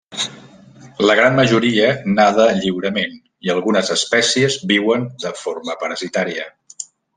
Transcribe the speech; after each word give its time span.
La 1.09 1.15
gran 1.19 1.35
majoria 1.39 1.89
nada 2.13 2.47
lliurement 2.63 3.13
i 3.49 3.53
algunes 3.55 3.93
espècies 3.99 4.59
viuen 4.75 5.07
de 5.27 5.35
forma 5.45 5.79
parasitària. 5.85 6.51